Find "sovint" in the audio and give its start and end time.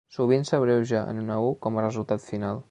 0.13-0.47